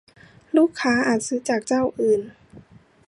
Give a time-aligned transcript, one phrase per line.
[0.55, 2.21] ลูกค้าอาจซื้อจากเจ้าอื่น